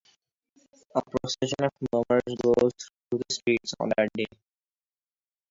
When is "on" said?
3.79-3.89